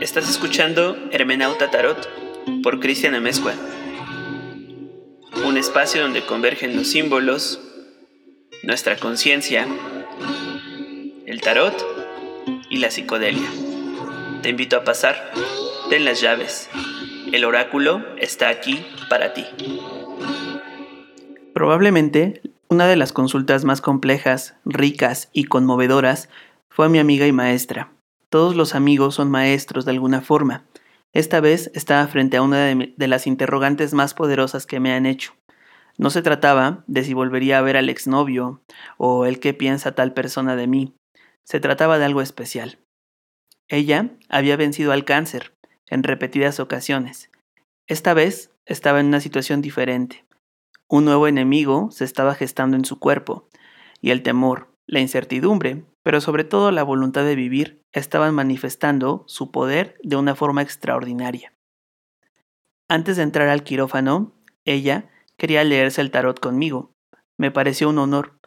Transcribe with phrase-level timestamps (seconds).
[0.00, 2.08] Estás escuchando Hermenauta Tarot
[2.62, 3.52] por Cristian Amezcua.
[5.46, 7.60] Un espacio donde convergen los símbolos,
[8.62, 9.66] nuestra conciencia,
[11.26, 11.74] el tarot
[12.70, 13.48] y la psicodelia.
[14.42, 15.32] Te invito a pasar,
[15.88, 16.70] ten las llaves.
[17.32, 19.44] El oráculo está aquí para ti.
[21.52, 26.28] Probablemente una de las consultas más complejas, ricas y conmovedoras
[26.68, 27.92] fue mi amiga y maestra.
[28.30, 30.64] Todos los amigos son maestros de alguna forma.
[31.12, 35.34] Esta vez estaba frente a una de, las interrogantes más poderosas que me han hecho.
[35.98, 38.62] No se trataba de si volvería a ver al exnovio
[38.98, 40.94] o el qué piensa tal persona de mí.
[41.44, 42.78] Se trataba de algo especial.
[43.68, 45.52] Ella había vencido al cáncer
[45.88, 47.30] en repetidas ocasiones.
[47.88, 50.24] Esta vez estaba en una situación diferente.
[50.88, 53.48] Un nuevo enemigo se estaba gestando en su cuerpo,
[54.00, 59.50] y el temor, la incertidumbre, pero sobre todo la voluntad de vivir, estaban manifestando su
[59.50, 61.52] poder de una forma extraordinaria.
[62.88, 64.32] Antes de entrar al quirófano,
[64.64, 66.92] ella quería leerse el tarot conmigo.
[67.38, 68.38] Me pareció un honor.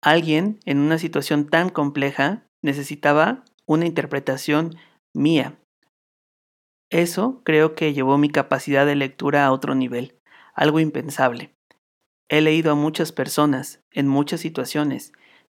[0.00, 4.76] Alguien en una situación tan compleja necesitaba una interpretación
[5.14, 5.58] mía.
[6.90, 10.18] Eso creo que llevó mi capacidad de lectura a otro nivel,
[10.54, 11.54] algo impensable.
[12.28, 15.12] He leído a muchas personas, en muchas situaciones,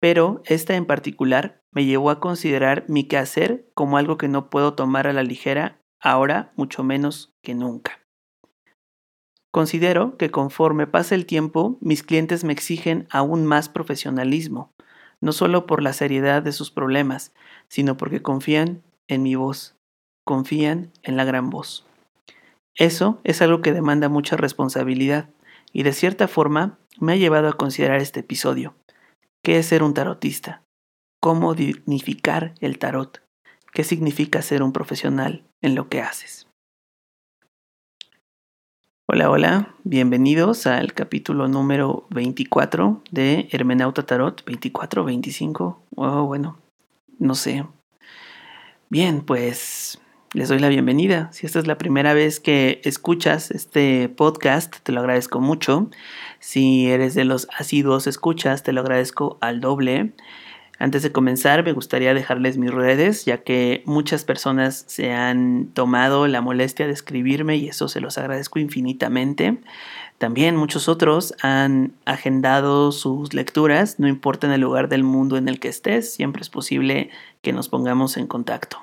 [0.03, 4.75] pero esta en particular me llevó a considerar mi quehacer como algo que no puedo
[4.75, 8.01] tomar a la ligera ahora mucho menos que nunca.
[9.53, 14.73] Considero que conforme pasa el tiempo, mis clientes me exigen aún más profesionalismo,
[15.21, 17.33] no solo por la seriedad de sus problemas,
[17.69, 19.77] sino porque confían en mi voz,
[20.27, 21.87] confían en la gran voz.
[22.75, 25.31] Eso es algo que demanda mucha responsabilidad,
[25.73, 28.75] y de cierta forma me ha llevado a considerar este episodio.
[29.45, 30.63] ¿Qué es ser un tarotista?
[31.21, 33.25] ¿Cómo dignificar el tarot?
[33.73, 36.47] ¿Qué significa ser un profesional en lo que haces?
[39.09, 46.61] Hola, hola, bienvenidos al capítulo número 24 de Hermenauta Tarot, 24, 25, oh, bueno,
[47.19, 47.67] no sé.
[48.91, 50.01] Bien, pues
[50.35, 51.29] les doy la bienvenida.
[51.33, 55.91] Si esta es la primera vez que escuchas este podcast, te lo agradezco mucho.
[56.39, 60.13] Si eres de los asiduos escuchas, te lo agradezco al doble.
[60.79, 66.27] Antes de comenzar, me gustaría dejarles mis redes, ya que muchas personas se han tomado
[66.27, 69.59] la molestia de escribirme y eso se los agradezco infinitamente.
[70.17, 75.49] También muchos otros han agendado sus lecturas, no importa en el lugar del mundo en
[75.49, 77.11] el que estés, siempre es posible
[77.43, 78.79] que nos pongamos en contacto.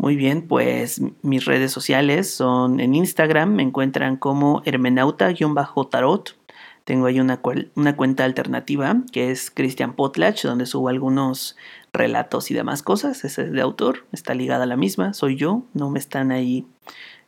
[0.00, 6.38] Muy bien, pues mis redes sociales son en Instagram, me encuentran como hermenauta-tarot.
[6.84, 11.54] Tengo ahí una, cuenta alternativa que es Christian Potlach, donde subo algunos
[11.92, 13.26] relatos y demás cosas.
[13.26, 16.66] Esa es de autor, está ligada a la misma, soy yo, no me están ahí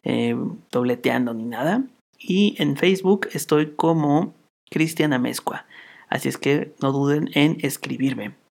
[0.03, 0.35] eh,
[0.71, 1.85] dobleteando ni nada.
[2.19, 4.33] Y en Facebook estoy como
[4.71, 5.67] Cristian Amezcua,
[6.09, 8.42] así es que no duden en escribirme.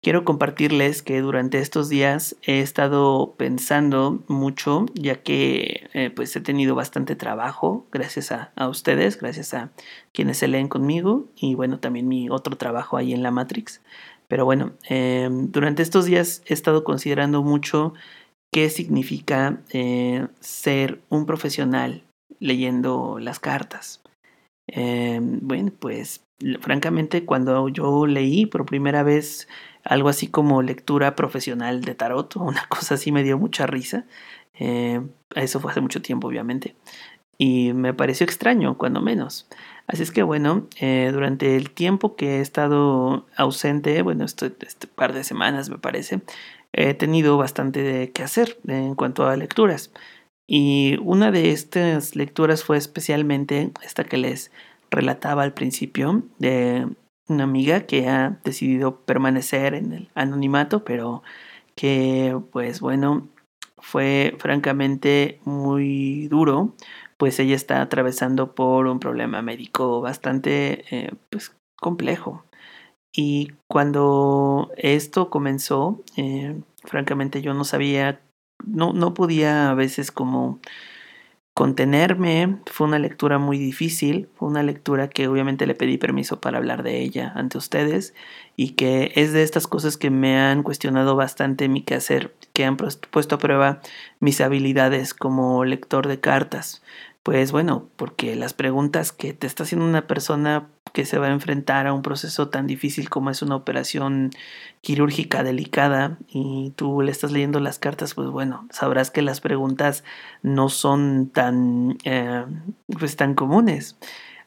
[0.00, 6.40] Quiero compartirles que durante estos días he estado pensando mucho, ya que eh, pues he
[6.40, 9.72] tenido bastante trabajo, gracias a, ustedes, gracias a
[10.12, 13.80] quienes se leen conmigo y bueno, también mi otro trabajo ahí en la Matrix.
[14.28, 17.92] Pero bueno, em, durante estos días he estado considerando mucho
[18.52, 22.04] qué significa eh, ser un profesional
[22.38, 24.00] leyendo las cartas.
[24.68, 26.24] Em, bueno, pues
[26.60, 29.48] francamente cuando yo leí por primera vez
[29.88, 34.04] algo así como lectura profesional de tarot, una cosa así me dio mucha risa.
[34.60, 35.00] Eh,
[35.34, 36.76] eso fue hace mucho tiempo, obviamente.
[37.38, 39.48] Y me pareció extraño, cuando menos.
[39.86, 44.86] Así es que bueno, eh, durante el tiempo que he estado ausente, bueno, este, este,
[44.88, 46.20] par de semanas me parece,
[46.72, 49.92] he tenido bastante que hacer en cuanto a lecturas.
[50.46, 54.50] Y una de estas lecturas fue especialmente esta que les
[54.90, 56.88] relataba al principio de
[57.28, 61.22] una amiga que ha decidido permanecer en el anonimato, pero
[61.74, 63.28] que pues bueno,
[63.78, 66.74] fue francamente muy duro,
[67.16, 72.44] pues ella está atravesando por un problema médico bastante eh, pues complejo.
[73.12, 78.20] Y cuando esto comenzó, eh, francamente yo no sabía,
[78.64, 80.60] no, no podía a veces como
[81.58, 82.58] contenerme.
[82.66, 86.84] Fue una lectura muy difícil, fue una lectura que obviamente le pedí permiso para hablar
[86.84, 88.14] de ella ante ustedes
[88.54, 92.76] y que es de estas cosas que me han cuestionado bastante mi quehacer, que han
[92.76, 93.80] puesto a prueba
[94.20, 96.80] mis habilidades como lector de cartas.
[97.22, 101.32] Pues bueno, porque las preguntas que te está haciendo una persona que se va a
[101.32, 104.30] enfrentar a un proceso tan difícil como es una operación
[104.80, 110.04] quirúrgica delicada y tú le estás leyendo las cartas, pues bueno, sabrás que las preguntas
[110.42, 112.44] no son tan, eh,
[112.98, 113.98] pues tan comunes.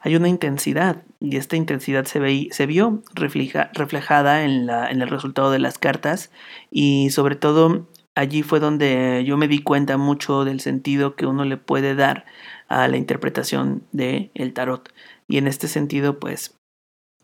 [0.04, 5.10] Hay una intensidad y esta intensidad se, ve, se vio reflejada en, la, en el
[5.10, 6.32] resultado de las cartas
[6.72, 11.46] y sobre todo allí fue donde yo me di cuenta mucho del sentido que uno
[11.46, 12.26] le puede dar
[12.68, 14.94] a la interpretación del el tarot.
[15.28, 16.58] Y en este sentido, pues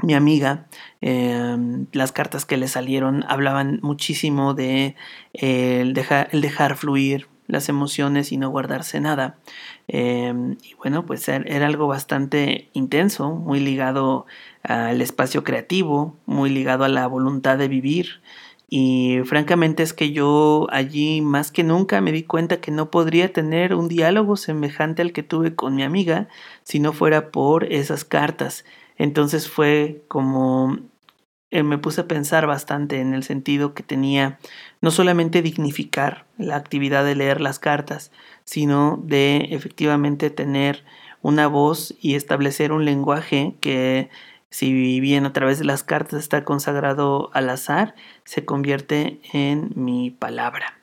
[0.03, 0.67] mi amiga,
[1.01, 4.95] em, las cartas que le salieron hablaban muchísimo de
[5.33, 9.37] el, dejar, el dejar fluir las emociones y no guardarse nada.
[9.87, 14.25] Em, y bueno, pues era algo bastante intenso, muy ligado
[14.63, 18.21] al espacio creativo, muy ligado a la voluntad de vivir.
[18.69, 23.31] Y francamente es que yo allí más que nunca me di cuenta que no podría
[23.31, 26.27] tener un diálogo semejante al que tuve con mi amiga
[26.63, 28.65] si no fuera por esas cartas.
[28.97, 30.77] Entonces fue como
[31.49, 34.37] eh, me puse a pensar bastante en el sentido que tenía
[34.81, 38.11] no solamente dignificar la actividad de leer las cartas,
[38.43, 40.83] sino de efectivamente tener
[41.21, 44.09] una voz y establecer un lenguaje que
[44.49, 50.11] si bien a través de las cartas está consagrado al azar, se convierte en mi
[50.11, 50.79] palabra.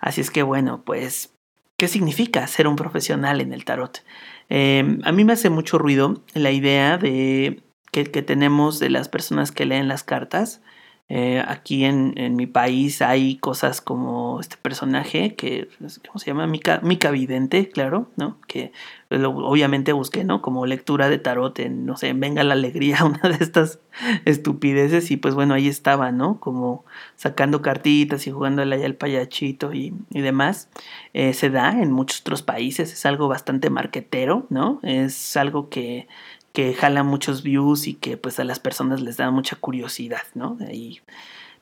[0.00, 1.34] Así es que bueno, pues,
[1.76, 4.04] ¿qué significa ser un profesional en el tarot?
[4.48, 7.62] Em, a mí me hace mucho ruido la idea de
[7.92, 10.62] que, que tenemos de las personas que leen las cartas
[11.12, 15.68] eh, aquí en, mi país hay cosas como este personaje que,
[16.06, 16.46] ¿cómo se llama?
[16.46, 18.38] Mica, Vidente, claro, ¿no?
[18.46, 18.70] Que
[19.10, 20.40] obviamente busqué, ¿no?
[20.40, 23.80] Como lectura de tarot en, no sé, Venga la Alegría, una de estas
[24.24, 26.38] estupideces y pues bueno, ahí estaba, ¿no?
[26.38, 26.84] Como
[27.16, 30.68] sacando cartitas y jugando allá el payachito y, y demás.
[31.12, 34.78] Eh, se da en muchos otros países, es algo bastante marquetero, ¿no?
[34.84, 36.06] Es algo que
[36.52, 40.56] que jala muchos views y que pues a las personas les da mucha curiosidad, ¿no?
[40.66, 41.00] Ahí.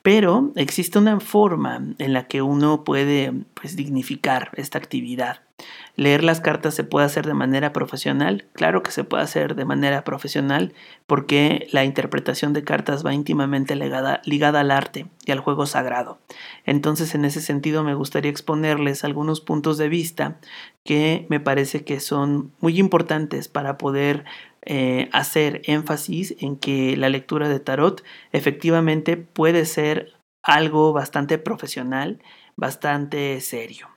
[0.01, 5.41] Pero existe una forma en la que uno puede pues dignificar esta actividad.
[5.97, 9.65] Leer las cartas se puede hacer de manera profesional, claro que se puede hacer de
[9.65, 10.73] manera profesional
[11.05, 16.19] porque la interpretación de cartas va íntimamente ligada al arte y al juego sagrado.
[16.65, 20.37] Entonces en ese sentido me gustaría exponerles algunos puntos de vista
[20.85, 24.23] que me parece que son muy importantes para poder
[24.65, 30.13] eh, hacer énfasis en que la lectura de tarot efectivamente puede ser
[30.43, 32.21] algo bastante profesional,
[32.55, 33.87] bastante serio.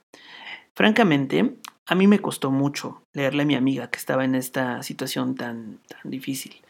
[0.75, 1.57] Francamente,
[1.87, 5.81] a mí me costó mucho leerle a mi amiga que estaba en esta situación tan,
[5.89, 6.63] tan difícil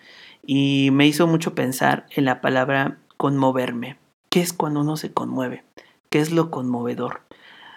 [0.44, 3.98] y me hizo mucho pensar en la palabra conmoverme.
[4.28, 5.64] ¿Qué es cuando uno se conmueve?
[6.10, 7.22] ¿Qué es lo conmovedor?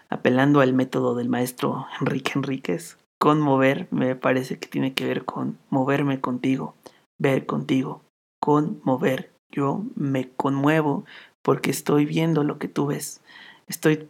[0.09, 5.57] Apelando al método del maestro Enrique Enríquez, Conmover me parece que tiene que ver con
[5.71, 6.75] moverme contigo,
[7.17, 8.03] ver contigo,
[8.39, 9.33] conmover.
[9.49, 11.05] Yo me conmuevo
[11.41, 13.23] porque estoy viendo lo que tú ves.
[13.65, 14.07] Estoy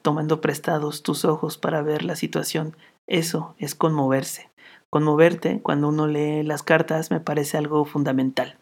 [0.00, 2.74] tomando prestados tus ojos para ver la situación.
[3.06, 4.48] Eso es conmoverse.
[4.90, 8.58] Conmoverte cuando uno lee las cartas me parece algo fundamental.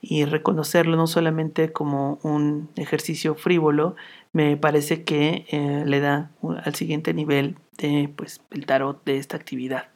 [0.00, 3.96] Y reconocerlo no solamente como un ejercicio frívolo,
[4.32, 6.30] me parece que eh, le da
[6.64, 9.88] al siguiente nivel de pues el tarot de esta actividad.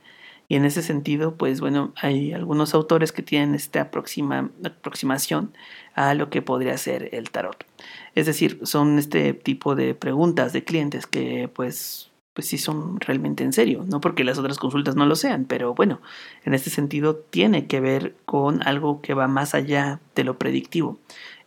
[0.49, 5.53] Y en ese sentido, pues bueno, hay algunos autores que tienen esta aproxima, aproximación
[5.95, 7.67] a lo que podría ser el tarot.
[8.15, 13.45] Es decir, son este tipo de preguntas de clientes que pues pues sí son realmente
[13.45, 16.03] en serio, no porque las otras consultas no lo sean, pero bueno,
[16.45, 20.99] en este sentido tiene que ver con algo que va más allá de lo predictivo.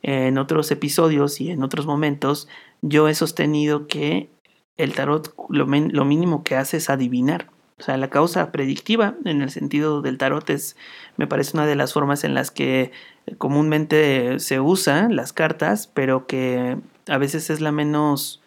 [0.01, 2.47] En otros episodios y en otros momentos
[2.81, 4.29] yo he sostenido que
[4.77, 7.51] el tarot lo, lo mínimo que hace es adivinar.
[7.77, 10.75] O sea, la causa predictiva en el sentido del tarot es,
[11.17, 12.91] me parece una de las formas en las que
[13.37, 18.41] comúnmente se usan las cartas, pero que a veces es la menos,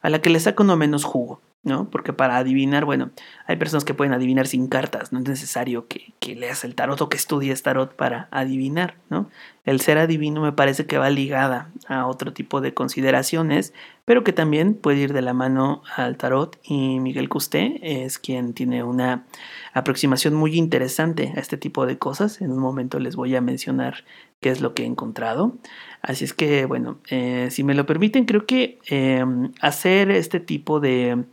[0.00, 1.40] a la que le saca uno menos jugo.
[1.68, 1.88] ¿No?
[1.90, 3.10] Porque para adivinar, bueno,
[3.46, 7.00] hay personas que pueden adivinar sin cartas, no es necesario que, que, leas el tarot
[7.00, 9.30] o que estudies tarot para adivinar, ¿no?
[9.64, 13.74] El ser adivino me parece que va ligada a otro tipo de consideraciones,
[14.06, 18.54] pero que también puede ir de la mano al tarot y Miguel Custé es quien
[18.54, 19.26] tiene una
[19.74, 22.40] aproximación muy interesante a este tipo de cosas.
[22.40, 24.04] En un momento les voy a mencionar
[24.40, 25.56] qué es lo que he encontrado.
[26.00, 30.80] Así es que, bueno, eh, si me lo permiten, creo que em, hacer este tipo
[30.80, 31.24] de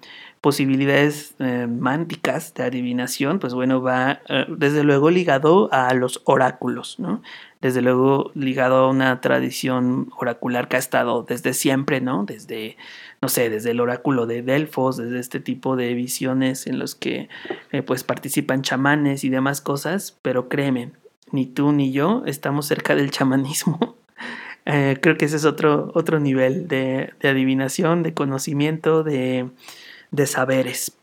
[0.46, 7.00] posibilidades eh, mánticas de adivinación, pues bueno, va eh, desde luego ligado a los oráculos,
[7.00, 7.24] ¿no?
[7.62, 12.25] Desde luego ligado a una tradición oracular que ha estado desde siempre, ¿no?
[12.25, 12.78] Desde,
[13.24, 17.28] no sé, desde el oráculo de Delfos, desde este tipo de visiones en los que
[17.88, 20.92] pues participan chamanes y demás cosas, pero créeme,
[21.32, 23.98] ni tú ni yo estamos cerca del chamanismo.
[24.68, 29.52] Eh, creo que ese es otro, otro nivel de, adivinación, de conocimiento, de,
[30.15, 30.98] de saberes.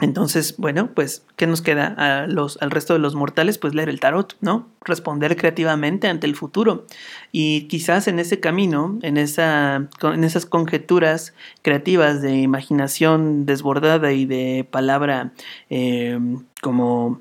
[0.00, 3.58] Entonces, bueno, pues, ¿qué nos queda a los, al resto de los mortales?
[3.58, 4.68] Pues leer el tarot, ¿no?
[4.80, 6.84] Responder creativamente ante el futuro.
[7.30, 11.32] Y quizás en ese camino, en, esa, en esas conjeturas
[11.62, 15.32] creativas de imaginación desbordada y de palabra
[15.70, 16.18] eh,
[16.60, 17.20] como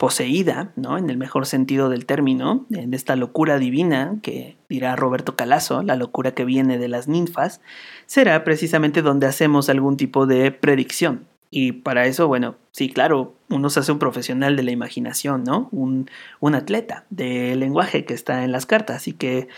[0.00, 0.96] poseída, ¿no?
[0.96, 5.94] En el mejor sentido del término, en esta locura divina que dirá Roberto Calazo, la
[5.94, 7.60] locura que viene de las ninfas,
[8.06, 13.68] será precisamente donde hacemos algún tipo de predicción, y para eso, bueno, sí, claro, uno
[13.68, 15.68] se hace un profesional de la imaginación, ¿no?
[15.70, 19.48] Un, un atleta del lenguaje que está en las cartas y que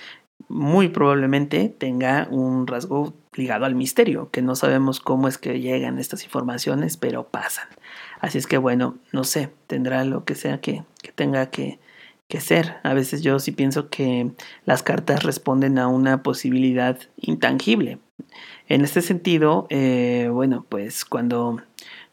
[0.49, 5.99] muy probablemente tenga un rasgo ligado al misterio, que no sabemos cómo es que llegan
[5.99, 7.69] estas informaciones, pero pasan.
[8.23, 11.81] Así es que bueno, no sé, tendrá lo que sea que, que tenga que,
[12.29, 12.77] que ser.
[12.85, 14.31] A veces yo sí pienso que
[14.65, 17.99] las cartas responden a una posibilidad intangible.
[18.69, 21.61] En este sentido, eh, bueno, pues cuando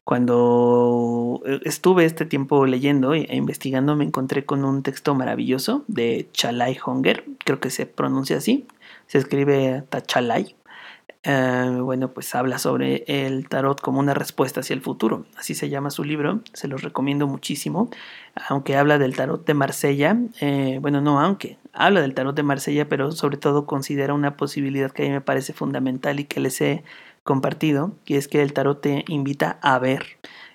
[0.04, 6.80] cuando estuve este tiempo leyendo e investigando me encontré con un texto maravilloso de Chalai
[6.84, 8.66] Honger, creo que se pronuncia así,
[9.06, 10.56] se escribe Tachalai.
[11.24, 15.68] Eh, bueno, pues habla sobre el tarot como una respuesta hacia el futuro, así se
[15.68, 17.90] llama su libro, se los recomiendo muchísimo,
[18.48, 22.88] aunque habla del tarot de Marsella, eh, bueno, no aunque, habla del tarot de Marsella,
[22.88, 26.62] pero sobre todo considera una posibilidad que a mí me parece fundamental y que les
[26.62, 26.84] he
[27.24, 30.06] compartido, y es que el tarot te invita a ver.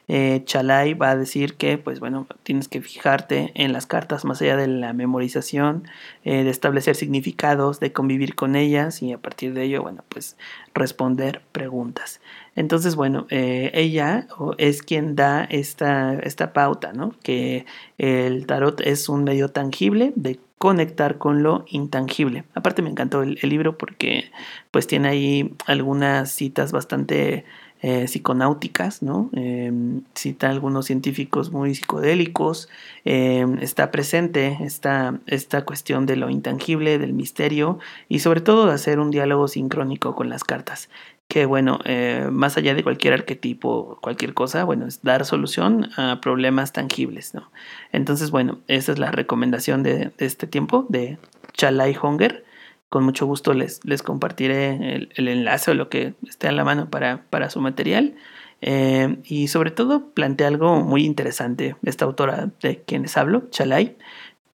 [0.08, 4.42] Eh, Chalai va a decir que, pues bueno, tienes que fijarte en las cartas más
[4.42, 5.84] allá de la memorización,
[6.24, 10.36] eh, de establecer significados, de convivir con ellas y a partir de ello, bueno, pues
[10.74, 12.20] responder preguntas.
[12.54, 14.26] Entonces, bueno, eh, ella
[14.58, 17.14] es quien da esta, esta pauta, ¿no?
[17.22, 17.66] Que
[17.98, 22.44] el tarot es un medio tangible de conectar con lo intangible.
[22.54, 24.30] Aparte me encantó el, libro porque
[24.70, 27.44] pues tiene ahí algunas citas bastante
[27.86, 29.28] eh, psiconáuticas, ¿no?
[29.34, 32.70] Em, cita algunos científicos muy psicodélicos,
[33.04, 38.72] em, está presente esta, esta cuestión de lo intangible, del misterio y sobre todo de
[38.72, 40.88] hacer un diálogo sincrónico con las cartas
[41.28, 46.20] que bueno, eh, más allá de cualquier arquetipo, cualquier cosa, bueno, es dar solución a
[46.22, 47.50] problemas tangibles, ¿no?
[47.92, 51.18] Entonces, bueno, esa es la recomendación de, este tiempo de
[51.52, 52.43] Chalai Hunger.
[52.88, 56.90] Con mucho gusto les, les compartiré el, enlace o lo que esté a la mano
[56.90, 58.14] para, para su material.
[58.60, 63.96] Eh, y sobre todo plantea algo muy interesante esta autora de quienes hablo, Chalai,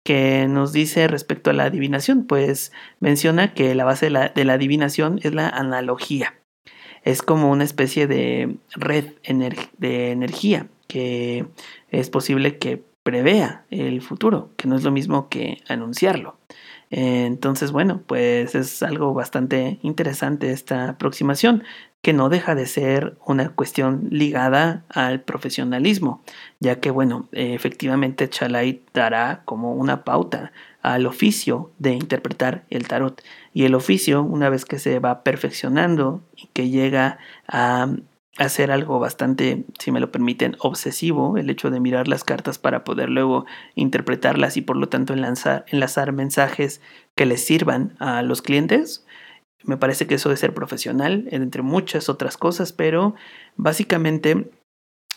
[0.03, 4.45] que nos dice respecto a la adivinación, pues menciona que la base de la, de
[4.45, 6.35] la adivinación es la analogía
[7.03, 9.05] es como una especie de red
[9.79, 11.47] de energía que
[11.91, 16.39] es posible que prevea el futuro, que no es lo mismo que anunciarlo.
[16.91, 21.63] Entonces, bueno, pues es algo bastante interesante esta aproximación,
[22.03, 26.23] que no deja de ser una cuestión ligada al profesionalismo,
[26.59, 33.23] ya que, bueno, efectivamente Chalai dará como una pauta al oficio de interpretar el tarot.
[33.53, 37.89] Y el oficio, una vez que se va perfeccionando y que llega a
[38.37, 42.85] hacer algo bastante, si me lo permiten, obsesivo, el hecho de mirar las cartas para
[42.85, 43.45] poder luego
[43.75, 46.81] interpretarlas y por lo tanto enlazar, mensajes
[47.17, 49.05] que les sirvan a los clientes.
[49.65, 53.15] Me parece que eso de ser profesional, entre muchas otras cosas, pero
[53.57, 54.51] básicamente,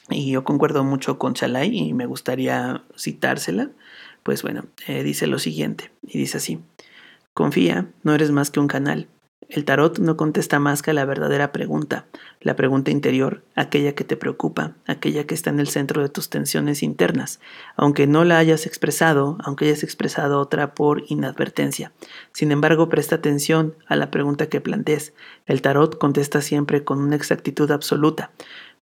[0.09, 3.69] y yo concuerdo mucho con Chalai y me gustaría citársela,
[4.23, 6.59] pues bueno, eh, dice lo siguiente, y dice así,
[7.33, 9.07] confía, no eres más que un canal.
[9.49, 12.05] El tarot no contesta más que a la verdadera pregunta,
[12.41, 16.29] la pregunta interior, aquella que te preocupa, aquella que está en el centro de tus
[16.29, 17.39] tensiones internas,
[17.75, 21.91] aunque no la hayas expresado, aunque hayas expresado otra por inadvertencia.
[22.31, 25.13] Sin embargo, presta atención a la pregunta que plantees.
[25.45, 28.31] El tarot contesta siempre con una exactitud absoluta.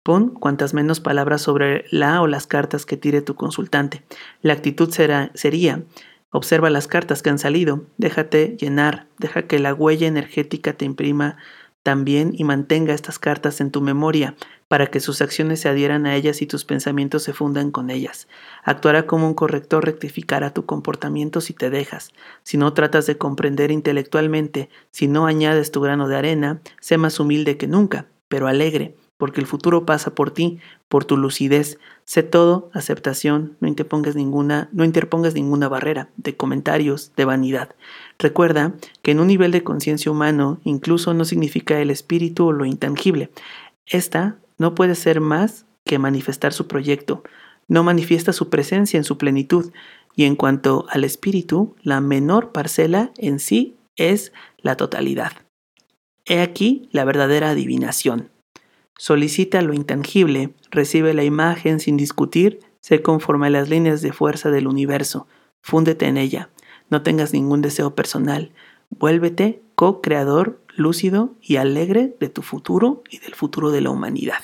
[0.03, 4.05] Pon cuantas menos palabras sobre la o las cartas que tire tu consultante.
[4.41, 5.83] La actitud será, sería,
[6.31, 11.37] observa las cartas que han salido, déjate llenar, deja que la huella energética te imprima
[11.83, 14.35] también y mantenga estas cartas en tu memoria
[14.67, 18.27] para que sus acciones se adhieran a ellas y tus pensamientos se fundan con ellas.
[18.65, 22.11] Actuará como un corrector, rectificará tu comportamiento si te dejas.
[22.43, 27.21] Si no tratas de comprender intelectualmente, si no añades tu grano de arena, sé más
[27.21, 30.59] humilde que nunca, pero alegre porque el futuro pasa por ti,
[30.89, 31.79] por tu lucidez.
[32.05, 37.75] Sé todo, aceptación, no interpongas ninguna, no interpongas ninguna barrera de comentarios, de vanidad.
[38.19, 42.65] Recuerda que en un nivel de conciencia humano incluso no significa el espíritu o lo
[42.65, 43.31] intangible.
[43.87, 47.23] Esta no puede ser más que manifestar su proyecto.
[47.69, 49.73] no manifiesta su presencia en su plenitud,
[50.15, 55.33] y en cuanto al espíritu, la menor parcela en sí es la totalidad.
[56.25, 58.31] He aquí la verdadera adivinación.
[58.99, 64.51] Solicita lo intangible, recibe la imagen sin discutir, se conforme a las líneas de fuerza
[64.51, 65.27] del universo,
[65.61, 66.51] fúndete en ella,
[66.89, 68.53] no tengas ningún deseo personal,
[68.91, 74.41] vuélvete co-creador lúcido y alegre de tu futuro y del futuro de la humanidad.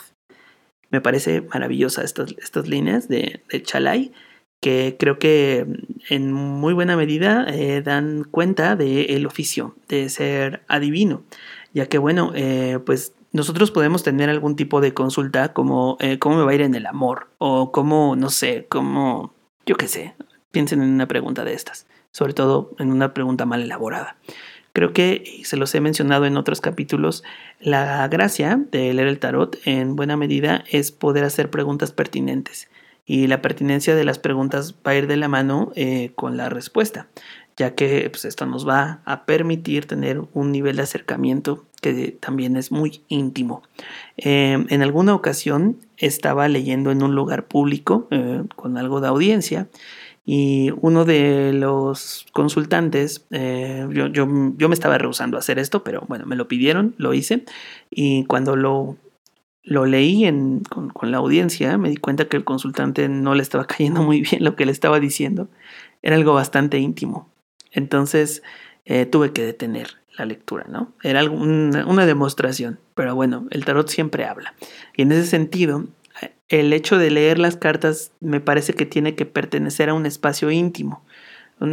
[0.90, 4.12] Me parece maravillosa estas, estas líneas de, de, Chalai,
[4.60, 5.66] que creo que
[6.10, 11.24] en muy buena medida eh, dan cuenta del oficio de ser adivino,
[11.72, 16.36] ya que bueno, eh, pues nosotros podemos tener algún tipo de consulta como eh, cómo
[16.36, 19.34] me va a ir en el amor o cómo, no sé, cómo,
[19.66, 20.14] yo qué sé,
[20.50, 24.16] piensen en una pregunta de estas, sobre todo en una pregunta mal elaborada.
[24.74, 27.24] Creo que, se los he mencionado en otros capítulos,
[27.60, 32.70] la gracia de leer el tarot en buena medida es poder hacer preguntas pertinentes.
[33.04, 36.48] Y la pertinencia de las preguntas va a ir de la mano eh, con la
[36.48, 37.08] respuesta,
[37.56, 42.56] ya que pues, esto nos va a permitir tener un nivel de acercamiento que también
[42.56, 43.62] es muy íntimo.
[44.16, 49.68] Eh, en alguna ocasión estaba leyendo en un lugar público eh, con algo de audiencia
[50.24, 55.82] y uno de los consultantes, eh, yo, yo, yo, me estaba rehusando a hacer esto,
[55.82, 57.44] pero bueno, me lo pidieron, lo hice.
[57.90, 58.96] Y cuando lo,
[59.64, 63.42] lo leí en, con, con, la audiencia, me di cuenta que el consultante no le
[63.42, 65.48] estaba cayendo muy bien lo que le estaba diciendo.
[66.02, 67.28] Era algo bastante íntimo.
[67.72, 68.42] Entonces
[68.84, 70.92] eh, tuve que detener la lectura, ¿no?
[71.02, 74.54] Era una, demostración, pero bueno, el tarot siempre habla.
[74.96, 75.86] Y en ese sentido,
[76.48, 80.50] el hecho de leer las cartas me parece que tiene que pertenecer a un espacio
[80.50, 81.04] íntimo.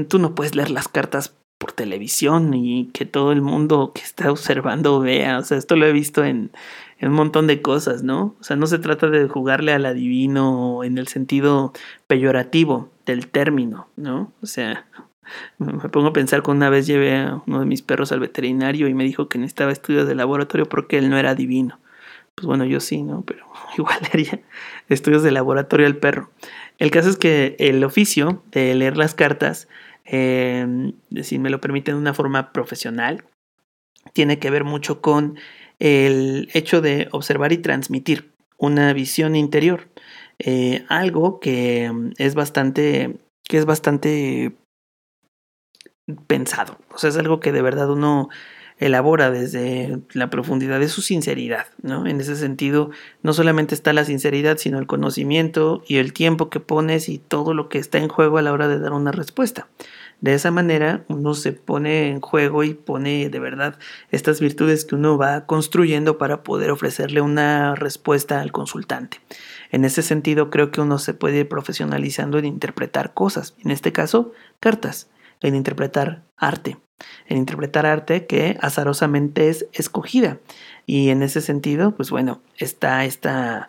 [0.07, 4.31] Tú no puedes leer las cartas por televisión y que todo el mundo que está
[4.31, 5.39] observando vea.
[5.39, 6.51] O sea, esto lo he visto en,
[6.99, 8.35] en un montón de cosas, ¿no?
[8.39, 11.73] O sea, no se trata de jugarle al adivino en el sentido
[12.07, 14.31] peyorativo del término, ¿no?
[14.41, 14.85] O sea,
[15.57, 18.87] me pongo a pensar que una vez llevé a uno de mis perros al veterinario
[18.87, 21.79] y me dijo que necesitaba estudios de laboratorio porque él no era adivino.
[22.35, 23.23] Pues bueno, yo sí, ¿no?
[23.23, 23.45] Pero
[23.77, 24.39] igual haría
[24.87, 26.29] estudios de laboratorio al perro.
[26.77, 29.67] El caso es que el oficio de leer las cartas,
[30.05, 33.25] eh, si me lo permiten de una forma profesional,
[34.13, 35.37] tiene que ver mucho con
[35.79, 39.89] el hecho de observar y transmitir una visión interior.
[40.39, 44.53] Eh, algo que es bastante, que es bastante
[46.27, 46.77] pensado.
[46.93, 48.29] O sea, es algo que de verdad uno
[48.79, 52.07] elabora desde la profundidad de su sinceridad, ¿no?
[52.07, 52.91] En ese sentido,
[53.23, 57.53] no solamente está la sinceridad, sino el conocimiento y el tiempo que pones y todo
[57.53, 59.67] lo que está en juego a la hora de dar una respuesta.
[60.21, 63.79] De esa manera uno se pone en juego y pone de verdad
[64.11, 69.21] estas virtudes que uno va construyendo para poder ofrecerle una respuesta al consultante.
[69.71, 73.93] En ese sentido creo que uno se puede ir profesionalizando en interpretar cosas, en este
[73.93, 75.09] caso cartas,
[75.41, 76.77] en interpretar arte
[77.27, 80.39] en interpretar arte que azarosamente es escogida.
[80.85, 83.67] Y en ese sentido, pues bueno, está esta,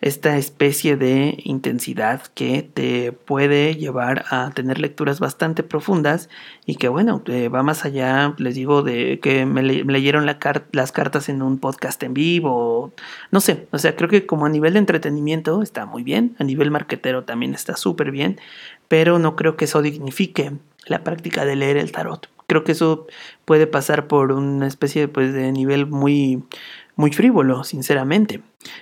[0.00, 6.28] esta especie de intensidad que te puede llevar a tener lecturas bastante profundas
[6.66, 7.22] y que bueno,
[7.54, 12.14] va más allá, les digo, de que me, leyeron las cartas en un podcast en
[12.14, 12.92] vivo,
[13.30, 16.44] no sé, o sea, creo que como a nivel de entretenimiento está muy bien, a
[16.44, 18.40] nivel marquetero también está súper bien,
[18.88, 20.52] pero no creo que eso dignifique
[20.86, 23.06] la práctica de leer el tarot creo que eso
[23.44, 26.42] puede pasar por una especie pues, de nivel muy,
[26.94, 28.40] muy frívolo, sinceramente.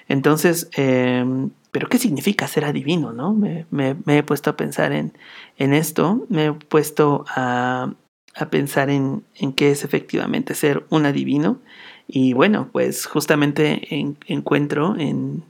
[0.09, 3.12] Entonces, em, pero ¿qué significa ser adivino?
[3.12, 3.35] ¿no?
[3.35, 3.67] Me,
[4.07, 5.12] he puesto a pensar en,
[5.59, 7.93] en, esto, me he puesto a,
[8.35, 11.59] a pensar en, en, qué es efectivamente ser un adivino.
[12.07, 13.88] Y bueno, pues justamente
[14.27, 15.43] encuentro en,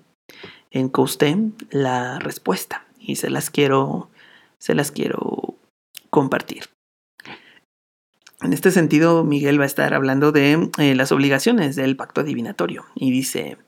[0.70, 4.08] en la respuesta y se las quiero,
[4.58, 5.56] se las quiero
[6.14, 6.66] compartir.
[8.40, 12.84] En este sentido, Miguel va a estar hablando de eh, las obligaciones del pacto adivinatorio
[12.94, 13.58] y dice,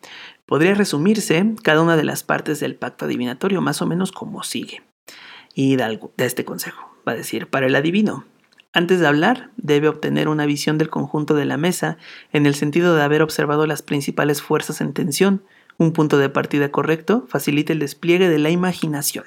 [0.46, 4.84] podría resumirse cada una de las partes del pacto adivinatorio más o menos como sigue.
[5.54, 8.26] Y da, da este consejo, va a decir, para el adivino,
[8.72, 11.98] antes de hablar, debe obtener una visión del conjunto de la mesa
[12.32, 15.42] en el sentido de haber observado las principales fuerzas en tensión.
[15.78, 19.24] Un punto de partida correcto facilita el despliegue de la imaginación.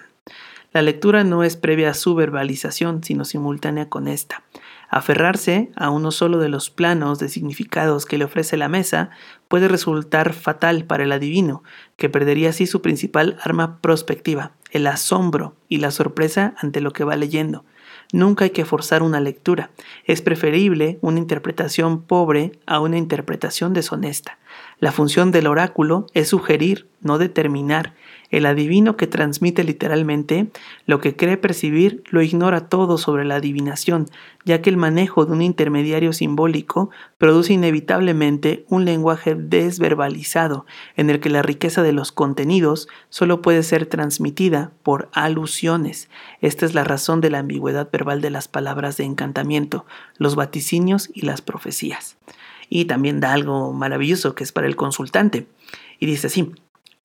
[0.72, 4.44] La lectura no es previa a su verbalización, sino simultánea con esta.
[4.90, 9.10] Aferrarse a uno solo de los planos de significados que le ofrece la mesa
[9.48, 11.64] puede resultar fatal para el adivino,
[11.96, 17.04] que perdería así su principal arma prospectiva, el asombro y la sorpresa ante lo que
[17.04, 17.66] va leyendo.
[18.12, 19.70] Nunca hay que forzar una lectura.
[20.06, 24.40] Es preferible una interpretación pobre a una interpretación deshonesta.
[24.80, 27.94] La función del oráculo es sugerir, no determinar.
[28.30, 30.52] El adivino que transmite literalmente
[30.86, 34.06] lo que cree percibir lo ignora todo sobre la adivinación,
[34.46, 41.20] ya que el manejo de un intermediario simbólico produce inevitablemente un lenguaje desverbalizado, en el
[41.20, 46.08] que la riqueza de los contenidos solo puede ser transmitida por alusiones.
[46.42, 49.86] Esta es la razón de la ambigüedad verbal de las palabras de encantamiento,
[50.18, 52.18] los vaticinios y las profecías.
[52.70, 55.48] Y también da algo maravilloso que es para el consultante.
[56.00, 56.54] Y dice así,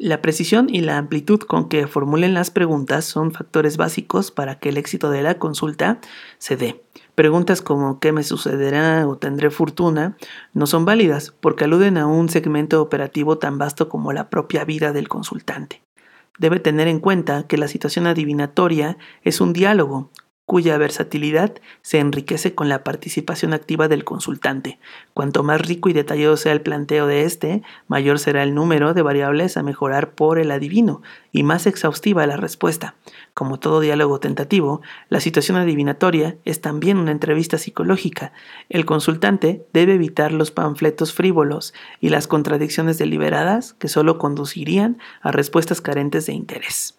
[0.05, 4.69] la precisión y la amplitud con que formulen las preguntas son factores básicos para que
[4.69, 5.99] el éxito de la consulta
[6.37, 6.83] se dé.
[7.14, 10.19] Preguntas como ¿qué me sucederá o tendré fortuna?
[10.53, 14.93] no son válidas porque aluden a un segmento operativo tan vasto como la propia vida
[14.93, 15.81] del consultante.
[16.38, 20.11] Debe tener en cuenta que la situación adivinatoria es un diálogo
[20.46, 24.78] cuya versatilidad se enriquece con la participación activa del consultante.
[25.14, 29.02] Cuanto más rico y detallado sea el planteo de este, mayor será el número de
[29.02, 31.02] variables a mejorar por el adivino
[31.33, 32.94] y más exhaustiva la respuesta.
[33.33, 38.33] Como todo diálogo tentativo, la situación adivinatoria es también una entrevista psicológica.
[38.68, 45.33] El consultante debe evitar los panfletos frívolos y las contradicciones deliberadas que solo conducirían a
[45.33, 46.98] respuestas carentes de interés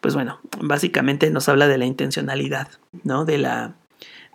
[0.00, 2.68] pues bueno, básicamente nos habla de la intencionalidad,
[3.04, 3.24] ¿no?
[3.24, 3.74] De la,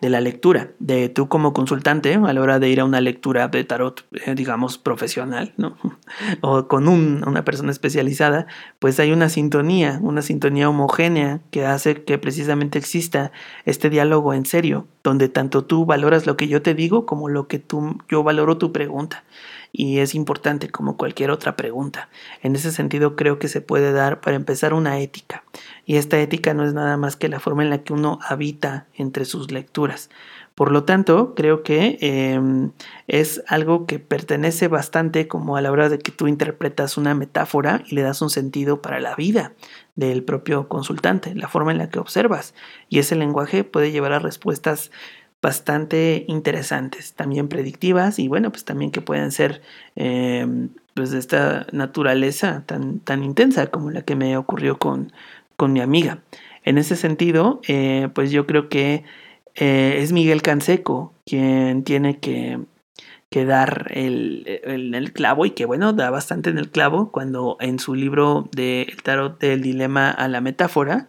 [0.01, 3.47] de la lectura, de tú como consultante a la hora de ir a una lectura
[3.47, 5.77] de tarot, eh, digamos, profesional, ¿no?
[6.41, 8.47] O con una persona especializada,
[8.79, 13.31] pues hay una sintonía, una sintonía homogénea que hace que precisamente exista
[13.65, 17.47] este diálogo en serio, donde tanto tú valoras lo que yo te digo como lo
[17.47, 19.23] que tú, yo valoro tu pregunta
[19.77, 22.09] y es importante como cualquier otra pregunta.
[22.41, 25.43] En ese sentido creo que se puede dar para empezar una ética
[25.85, 28.87] y esta ética no es nada más que la forma en la que uno habita
[28.95, 30.09] entre sus lecturas.
[30.55, 32.71] Por lo tanto, creo que em,
[33.07, 37.83] es algo que pertenece bastante como a la hora de que tú interpretas una metáfora
[37.85, 39.51] y le das un sentido para la vida
[39.95, 42.53] del propio consultante, la forma en la que observas.
[42.87, 44.91] Y ese lenguaje puede llevar a respuestas
[45.45, 49.61] bastante interesantes, también predictivas y bueno, pues también que pueden ser
[49.95, 55.11] em, pues de esta naturaleza tan, tan intensa como la que me ocurrió con,
[55.55, 56.23] con mi amiga.
[56.63, 59.03] En ese sentido, eh, pues yo creo que
[59.53, 62.59] eh, es Miguel Canseco quien tiene que,
[63.29, 67.57] que dar el, el, el, clavo y que bueno, da bastante en el clavo cuando
[67.59, 71.07] en su libro de El tarot del dilema a la metáfora,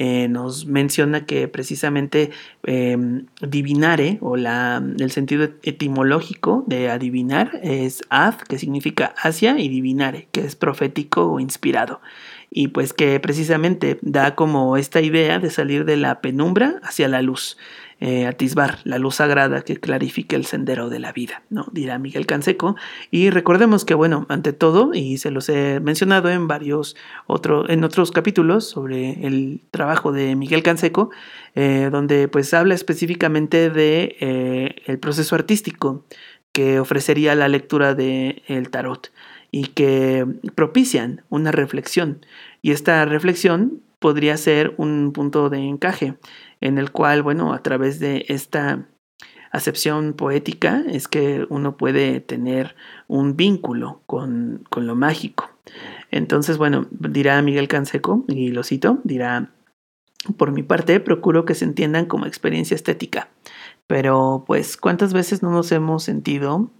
[0.00, 2.30] eh, nos menciona que precisamente
[2.62, 9.68] em, divinare o la, el sentido etimológico de adivinar es ad, que significa hacia, y
[9.68, 12.00] divinare, que es profético o inspirado.
[12.48, 17.20] Y pues que precisamente da como esta idea de salir de la penumbra hacia la
[17.20, 17.58] luz.
[18.00, 21.66] Eh, atisbar la luz sagrada que clarifique el sendero de la vida, ¿no?
[21.72, 22.76] dirá Miguel Canseco.
[23.10, 26.94] Y recordemos que, bueno, ante todo, y se los he mencionado en varios
[27.26, 31.10] otros, en otros capítulos sobre el trabajo de Miguel Canseco,
[31.56, 36.04] eh, donde pues habla específicamente de eh, el proceso artístico
[36.52, 39.10] que ofrecería la lectura del el tarot
[39.50, 42.24] y que propician una reflexión.
[42.62, 46.14] Y esta reflexión podría ser un punto de encaje
[46.60, 48.86] en el cual, bueno, a través de esta
[49.50, 55.50] acepción poética es que uno puede tener un vínculo con, con lo mágico.
[56.10, 59.50] Entonces, bueno, dirá Miguel Canseco, y lo cito, dirá,
[60.36, 63.28] por mi parte, procuro que se entiendan como experiencia estética.
[63.86, 66.70] Pero, pues, ¿cuántas veces no nos hemos sentido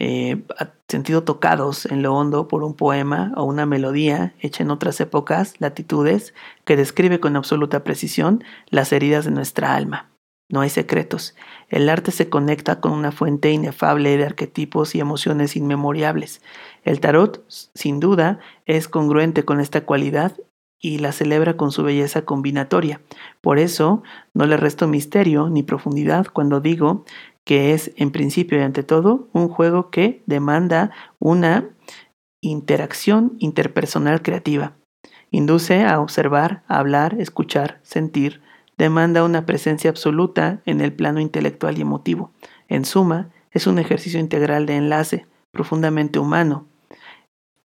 [0.00, 0.42] eh,
[0.88, 5.54] sentido tocados en lo hondo por un poema o una melodía hecha en otras épocas,
[5.58, 6.34] latitudes,
[6.64, 10.10] que describe con absoluta precisión las heridas de nuestra alma.
[10.48, 11.36] No hay secretos.
[11.68, 16.42] El arte se conecta con una fuente inefable de arquetipos y emociones inmemorables.
[16.82, 20.32] El tarot, sin duda, es congruente con esta cualidad
[20.80, 23.02] y la celebra con su belleza combinatoria.
[23.42, 27.04] Por eso, no le resto misterio ni profundidad cuando digo
[27.50, 31.68] que es en principio y ante todo un juego que demanda una
[32.40, 34.76] interacción interpersonal creativa.
[35.32, 38.40] Induce a observar, hablar, escuchar, sentir,
[38.78, 42.30] demanda una presencia absoluta en el plano intelectual y emotivo.
[42.68, 46.68] En suma, es un ejercicio integral de enlace, profundamente humano,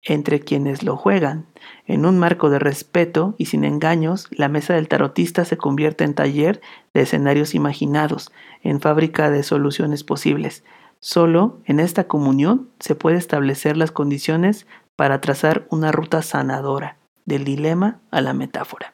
[0.04, 1.46] entre quienes lo juegan.
[1.88, 6.14] En un marco de respeto y sin engaños, la mesa del tarotista se convierte en
[6.14, 6.62] taller
[6.94, 10.64] de escenarios imaginados, en fábrica de soluciones posibles.
[11.00, 17.44] Solo en esta comunión se puede establecer las condiciones para trazar una ruta sanadora, del
[17.46, 18.94] dilema a la metáfora.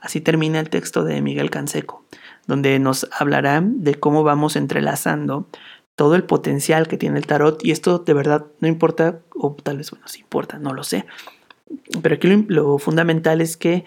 [0.00, 2.04] Así termina el texto de Miguel Canseco,
[2.46, 5.48] donde nos hablará de cómo vamos entrelazando
[5.96, 9.78] todo el potencial que tiene el tarot y esto de verdad no importa, o tal
[9.78, 11.06] vez bueno, sí importa, no lo sé,
[12.02, 13.84] Pero aquí lo, fundamental es que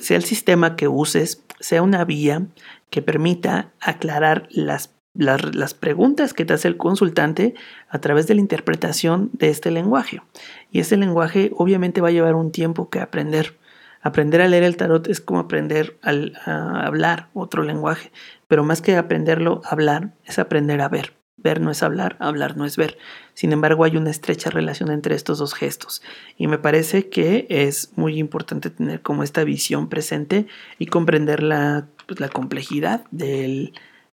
[0.00, 2.46] sea el sistema que uses, sea una vía
[2.90, 7.54] que permita aclarar las, las, preguntas que te hace el consultante
[7.88, 10.22] a través de la interpretación de este lenguaje.
[10.70, 13.56] Y este lenguaje obviamente va a llevar un tiempo que aprender.
[14.02, 18.12] Aprender a leer el tarot es como aprender a hablar otro lenguaje,
[18.48, 21.16] pero más que aprenderlo a hablar, es aprender a ver.
[21.36, 22.96] Ver no es hablar, hablar no es ver.
[23.34, 26.02] Sin embargo, hay una estrecha relación entre estos dos gestos
[26.36, 30.46] y me parece que es muy importante tener como esta visión presente
[30.78, 33.74] y comprender la, pues, complejidad del,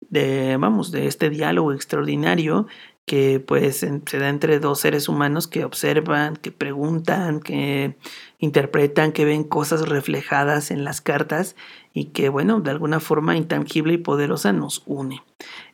[0.09, 2.66] de, vamos, de este diálogo extraordinario
[3.11, 7.96] que pues se da entre dos seres humanos que observan, que preguntan, que
[8.38, 11.56] interpretan, que ven cosas reflejadas en las cartas
[11.92, 15.24] y que bueno, de alguna forma intangible y poderosa nos une.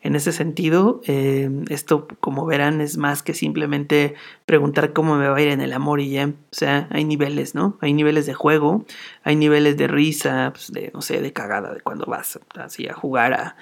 [0.07, 4.15] En ese sentido, eh, esto como verán es más que simplemente
[4.45, 7.57] preguntar cómo me va a ir en el amor y ya, o sea, hay niveles,
[7.57, 7.77] ¿no?
[7.81, 8.85] Hay niveles de juego,
[9.25, 12.95] hay niveles de risa, pues, de no sé, de cagada, de cuando vas así a
[12.95, 13.57] jugar a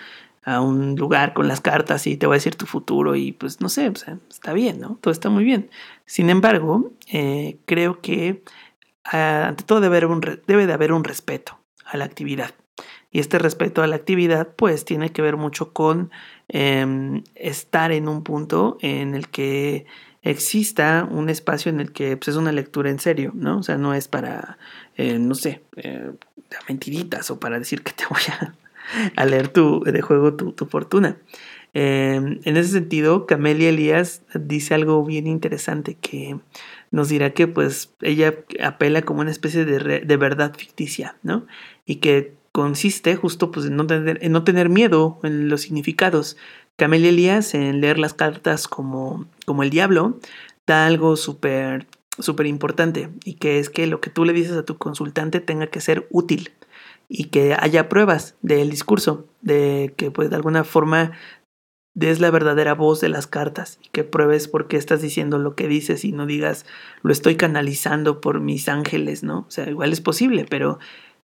[0.45, 3.63] a un lugar con las cartas y te voy a decir tu futuro y pues
[3.63, 3.91] no sé,
[4.29, 4.99] está bien, ¿no?
[5.01, 5.71] Todo está muy bien.
[6.05, 8.43] Sin embargo, eh, creo que
[9.05, 12.55] ah, ante todo debe, haber un, debe de haber un respeto a la actividad.
[13.11, 16.11] Y este respeto a la actividad pues tiene que ver mucho con
[16.55, 19.87] em, estar en un punto en el que
[20.23, 23.59] exista un espacio en el que pues, es una lectura en serio, ¿no?
[23.59, 24.57] O sea, no es para,
[24.97, 26.13] eh, no sé, eh,
[26.69, 28.23] mentiritas o para decir que te voy
[29.17, 31.17] a leer tu, de juego tu, fortuna.
[31.75, 36.39] Em, en ese sentido, Camelia Elías dice algo bien interesante que
[36.93, 41.47] nos dirá que pues ella apela como una especie de, de verdad ficticia, ¿no?
[41.85, 46.37] Y que consiste justo pues en no tener, en no tener miedo en los significados.
[46.77, 50.21] Camelia Elías en leer las cartas como, como el diablo
[50.65, 54.65] da algo súper súper importante y que es que lo que tú le dices a
[54.65, 56.53] tu consultante tenga que ser útil
[57.09, 61.11] y que haya pruebas del discurso, de que pues de alguna forma
[61.95, 65.57] des la verdadera voz de las cartas y que pruebes por qué estás diciendo lo
[65.57, 66.67] que dices y no digas
[67.03, 69.41] lo estoy canalizando por mis ángeles, ¿no?
[69.49, 70.79] O sea, igual es posible, pero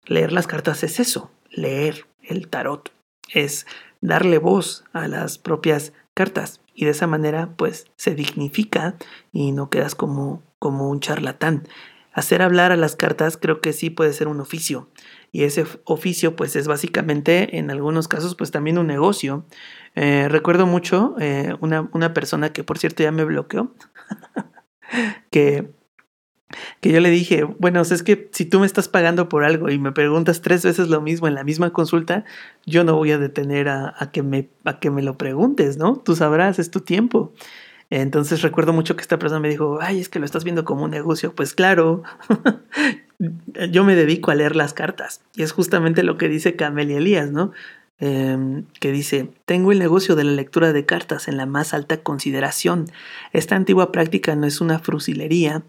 [0.07, 2.93] leer las cartas es eso, leer el tarot,
[3.33, 3.67] es
[4.01, 8.97] darle voz a las propias cartas y de esa manera pues se dignifica
[9.33, 11.69] y no quedas como, como un charlatán.
[12.13, 14.89] Hacer hablar a las cartas creo que sí puede ser un oficio
[15.33, 19.45] y ese oficio pues es básicamente en algunos casos pues también un negocio.
[19.95, 23.75] Eh, recuerdo mucho eh, una, una, persona que por cierto ya me bloqueó,
[25.31, 25.71] que,
[26.81, 29.79] que yo le dije, bueno, es que si tú me estás pagando por algo y
[29.79, 32.25] me preguntas tres veces lo mismo en la misma consulta,
[32.67, 35.97] yo no voy a detener a, a que, me, a que me lo preguntes, ¿no?
[35.97, 37.33] Tú sabrás, es tu tiempo.
[37.91, 40.85] Entonces recuerdo mucho que esta persona me dijo, ay, es que lo estás viendo como
[40.85, 41.35] un negocio.
[41.35, 42.05] Pues claro,
[43.71, 45.23] yo me dedico a leer las cartas.
[45.35, 47.51] Y es justamente lo que dice Camelia Elías, ¿no?
[48.03, 51.99] Em, que dice, tengo el negocio de la lectura de cartas en la más alta
[51.99, 52.87] consideración.
[53.35, 55.65] Esta antigua práctica no es una frusilería,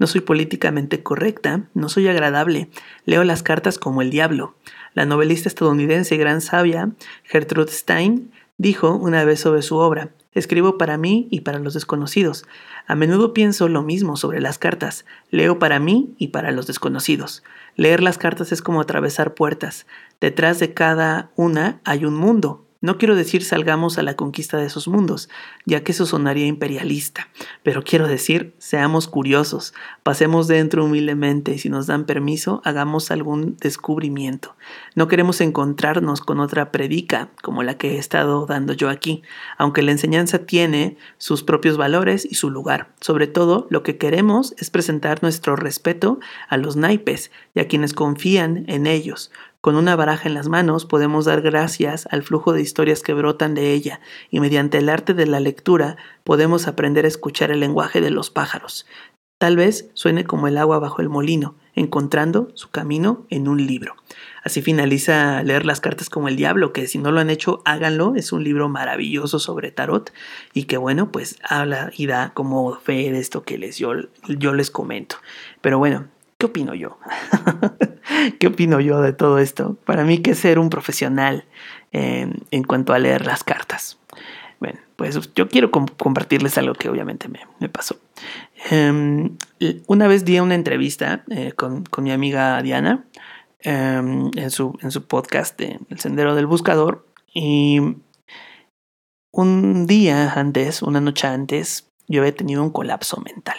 [0.00, 2.68] no soy políticamente correcta, no soy agradable,
[3.04, 4.56] leo las cartas como el diablo.
[4.94, 6.90] La novelista estadounidense gran sabia
[7.22, 12.44] Gertrude Stein dijo una vez sobre su obra, Escribo para mí y para los desconocidos.
[12.86, 15.06] A menudo pienso lo mismo sobre las cartas.
[15.30, 17.42] Leo para mí y para los desconocidos.
[17.74, 19.86] Leer las cartas es como atravesar puertas.
[20.20, 24.66] Detrás de cada una hay un mundo, no quiero decir salgamos a la conquista de
[24.66, 25.28] esos mundos,
[25.64, 27.28] ya que eso sonaría imperialista,
[27.62, 33.56] pero quiero decir seamos curiosos, pasemos dentro humildemente y si nos dan permiso hagamos algún
[33.56, 34.56] descubrimiento.
[34.94, 39.22] No queremos encontrarnos con otra predica como la que he estado dando yo aquí,
[39.58, 42.94] aunque la enseñanza tiene sus propios valores y su lugar.
[43.00, 47.94] Sobre todo, lo que queremos es presentar nuestro respeto a los naipes y a quienes
[47.94, 49.30] confían en ellos,
[49.66, 53.54] con una baraja en las manos podemos dar gracias al flujo de historias que brotan
[53.54, 53.98] de ella
[54.30, 58.30] y mediante el arte de la lectura podemos aprender a escuchar el lenguaje de los
[58.30, 58.86] pájaros.
[59.38, 63.96] Tal vez suene como el agua bajo el molino, encontrando su camino en un libro.
[64.44, 68.14] Así finaliza leer las cartas como el diablo, que si no lo han hecho, háganlo.
[68.14, 70.12] Es un libro maravilloso sobre tarot
[70.54, 73.94] y que bueno, pues habla y da como fe de esto que les, yo,
[74.28, 75.16] yo les comento.
[75.60, 76.06] Pero bueno,
[76.38, 76.98] ¿qué opino yo?
[78.38, 79.76] ¿Qué opino yo de todo esto?
[79.84, 81.44] Para mí, que ser un profesional
[81.92, 83.98] en cuanto a leer las cartas?
[84.60, 87.98] Bueno, pues yo quiero compartirles algo que obviamente me, pasó.
[88.70, 89.36] Em,
[89.86, 93.04] una vez di una entrevista eh, con, mi amiga Diana
[93.60, 97.80] em, en, su, en su podcast de El Sendero del Buscador y
[99.30, 103.56] un día antes, una noche antes, yo había tenido un colapso mental.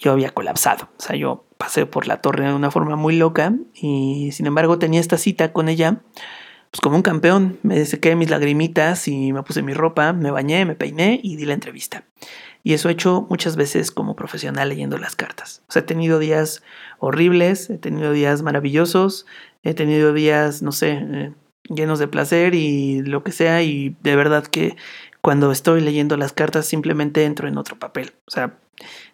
[0.00, 0.90] yo había colapsado.
[0.98, 4.78] O sea, yo pasé por la torre de una forma muy loca y sin embargo
[4.78, 6.00] tenía esta cita con ella,
[6.70, 7.58] pues como un campeón.
[7.62, 11.44] Me sequé mis lagrimitas y me puse mi ropa, me bañé, me peiné y di
[11.44, 12.04] la entrevista.
[12.62, 15.62] Y eso he hecho muchas veces como profesional leyendo las cartas.
[15.68, 16.62] O sea, he tenido días
[16.98, 19.26] horribles, he tenido días maravillosos,
[19.62, 21.32] he tenido días, no sé, eh,
[21.68, 23.62] llenos de placer y lo que sea.
[23.62, 24.76] Y de verdad que
[25.20, 28.14] cuando estoy leyendo las cartas simplemente entro en otro papel.
[28.26, 28.56] O sea,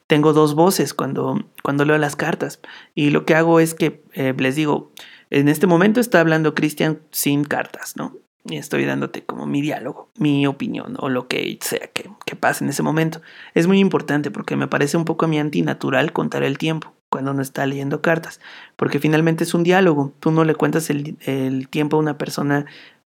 [0.07, 2.61] tengo dos voces cuando, cuando leo las cartas.
[2.95, 4.93] Y lo que hago es que eh, les digo,
[5.31, 8.17] en este momento está hablando Cristian sin cartas, ¿no?
[8.49, 12.63] Y estoy dándote como mi diálogo, mi opinión o lo que sea que, que pase
[12.63, 13.21] en ese momento.
[13.55, 17.33] Es muy importante porque me parece un poco a mí antinatural contar el tiempo cuando
[17.33, 18.41] uno está leyendo cartas,
[18.77, 20.13] porque finalmente es un diálogo.
[20.21, 22.67] Tú no le cuentas el, el tiempo a una persona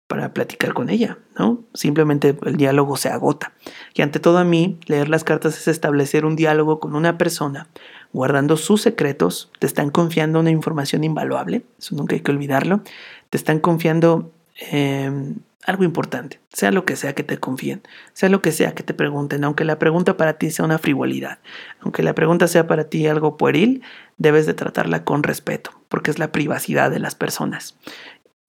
[0.09, 1.62] para platicar con ella, ¿no?
[1.75, 3.53] Simplemente el diálogo se agota.
[3.94, 7.68] Y ante todo a mí, leer las cartas es establecer un diálogo con una persona,
[8.12, 12.81] guardando sus secretos, te están confiando una información invaluable, eso nunca hay que olvidarlo,
[13.29, 14.33] te están confiando
[14.71, 17.83] em, algo importante, sea lo que sea que te confíen,
[18.14, 21.38] sea lo que sea que te pregunten, aunque la pregunta para ti sea una frivolidad,
[21.81, 23.83] aunque la pregunta sea para ti algo pueril,
[24.16, 27.77] debes de tratarla con respeto, porque es la privacidad de las personas.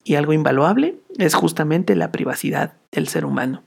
[0.04, 3.62] Y algo invaluable es justamente la privacidad del ser humano.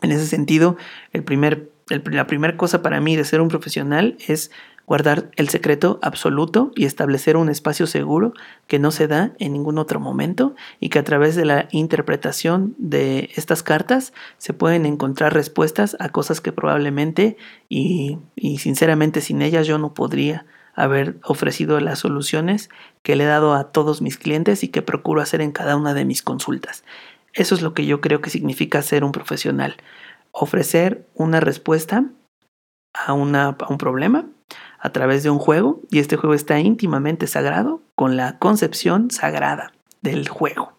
[0.00, 0.76] En ese sentido,
[1.12, 4.50] el primer, la primera cosa para mí de ser un profesional es
[4.88, 8.32] guardar el secreto absoluto y establecer un espacio seguro
[8.66, 12.74] que no se da en ningún otro momento y que a través de la interpretación
[12.78, 17.36] de estas cartas se pueden encontrar respuestas a cosas que probablemente
[17.68, 20.46] y, y sinceramente sin ellas yo no podría
[20.78, 22.70] haber ofrecido las soluciones
[23.02, 25.92] que le he dado a todos mis clientes y que procuro hacer en cada una
[25.92, 26.84] de mis consultas.
[27.32, 29.76] Eso es lo que yo creo que significa ser un profesional.
[30.30, 32.04] Ofrecer una respuesta
[32.94, 34.26] a, una, un problema
[34.78, 39.72] a través de un juego y este juego está íntimamente sagrado con la concepción sagrada
[40.00, 40.78] del juego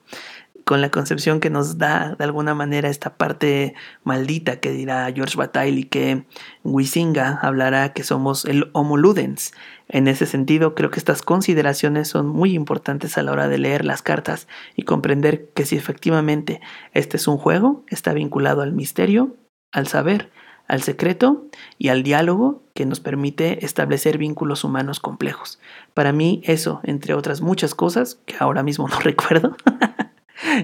[0.70, 5.36] con la concepción que nos da de alguna manera esta parte maldita que dirá George
[5.36, 6.26] Bataille y que
[6.64, 9.52] Wisinga hablará que somos el Homo Ludens.
[9.88, 13.84] En ese sentido, creo que estas consideraciones son muy importantes a la hora de leer
[13.84, 16.62] las cartas y comprender que si efectivamente
[16.94, 19.38] este es un juego, está vinculado al misterio,
[19.72, 20.30] al saber,
[20.68, 21.48] al secreto
[21.80, 25.60] y al diálogo que nos permite establecer vínculos humanos complejos.
[25.96, 29.58] Para mí eso, entre otras muchas cosas que ahora mismo no recuerdo,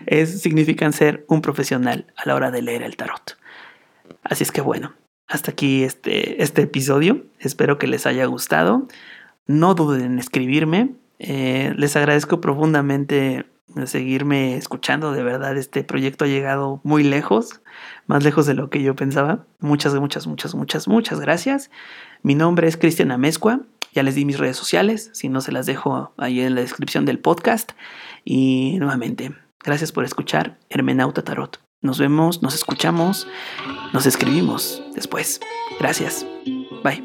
[0.05, 3.37] es, significan ser un profesional a la hora de leer el tarot.
[4.23, 4.93] Así es que bueno,
[5.27, 7.25] hasta aquí este, este episodio.
[7.39, 8.87] Espero que les haya gustado.
[9.47, 10.91] No duden en escribirme.
[11.19, 13.45] Eh, les agradezco profundamente
[13.85, 15.11] seguirme escuchando.
[15.11, 17.61] De verdad, este proyecto ha llegado muy lejos,
[18.07, 19.45] más lejos de lo que yo pensaba.
[19.59, 21.69] Muchas, muchas, muchas, muchas, muchas gracias.
[22.21, 23.61] Mi nombre es Cristian Amezcua.
[23.93, 27.05] Ya les di mis redes sociales, si no se las dejo ahí en la descripción
[27.05, 27.71] del podcast.
[28.25, 29.33] Y nuevamente,
[29.65, 31.59] Gracias por escuchar Hermenauta Tarot.
[31.81, 33.27] Nos vemos, nos escuchamos,
[33.93, 35.39] nos escribimos después.
[35.79, 36.25] Gracias.
[36.83, 37.03] Bye.